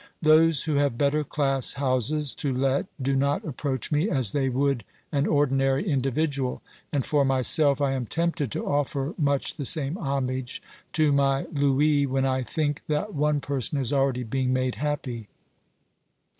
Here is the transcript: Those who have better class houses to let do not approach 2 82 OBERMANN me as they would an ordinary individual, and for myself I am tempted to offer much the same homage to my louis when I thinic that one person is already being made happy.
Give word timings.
Those 0.23 0.63
who 0.63 0.77
have 0.77 0.97
better 0.97 1.23
class 1.23 1.73
houses 1.73 2.33
to 2.33 2.51
let 2.51 2.87
do 2.99 3.15
not 3.15 3.45
approach 3.45 3.91
2 3.91 3.97
82 3.97 4.09
OBERMANN 4.09 4.13
me 4.15 4.19
as 4.19 4.31
they 4.31 4.49
would 4.49 4.83
an 5.11 5.27
ordinary 5.27 5.87
individual, 5.87 6.63
and 6.91 7.05
for 7.05 7.23
myself 7.23 7.81
I 7.81 7.91
am 7.91 8.07
tempted 8.07 8.51
to 8.53 8.65
offer 8.65 9.13
much 9.19 9.57
the 9.57 9.63
same 9.63 9.99
homage 9.99 10.59
to 10.93 11.11
my 11.13 11.45
louis 11.53 12.07
when 12.07 12.25
I 12.25 12.41
thinic 12.41 12.79
that 12.87 13.13
one 13.13 13.41
person 13.41 13.77
is 13.77 13.93
already 13.93 14.23
being 14.23 14.51
made 14.51 14.73
happy. 14.73 15.27